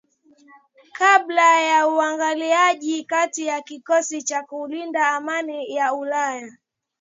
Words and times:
Kabla 0.99 1.59
ya 1.61 1.87
uingiliaji 1.87 3.03
kati 3.03 3.47
wa 3.47 3.61
kikosi 3.61 4.21
cha 4.23 4.41
kulinda 4.43 5.01
amani 5.15 5.75
cha 5.75 5.93
ulaya. 6.01 6.57